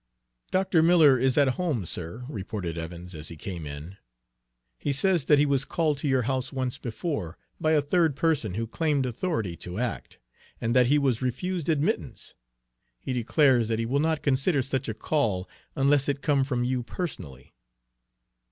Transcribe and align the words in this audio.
"Dr. 0.49 0.81
Miller 0.81 1.19
is 1.19 1.37
at 1.37 1.47
home, 1.61 1.85
sir," 1.85 2.25
reported 2.27 2.75
Evans, 2.75 3.13
as 3.13 3.27
he 3.27 3.35
came 3.35 3.67
in. 3.67 3.97
"He 4.79 4.91
says 4.91 5.25
that 5.25 5.37
he 5.37 5.45
was 5.45 5.63
called 5.63 5.99
to 5.99 6.07
your 6.07 6.23
house 6.23 6.51
once 6.51 6.79
before, 6.79 7.37
by 7.59 7.73
a 7.73 7.83
third 7.83 8.15
person 8.15 8.55
who 8.55 8.65
claimed 8.65 9.05
authority 9.05 9.55
to 9.57 9.77
act, 9.77 10.17
and 10.59 10.75
that 10.75 10.87
he 10.87 10.97
was 10.97 11.21
refused 11.21 11.69
admittance. 11.69 12.33
He 12.99 13.13
declares 13.13 13.67
that 13.67 13.77
he 13.77 13.85
will 13.85 13.99
not 13.99 14.23
consider 14.23 14.63
such 14.63 14.89
a 14.89 14.95
call 14.95 15.47
unless 15.75 16.09
it 16.09 16.23
come 16.23 16.43
from 16.43 16.63
you 16.63 16.81
personally." 16.81 17.53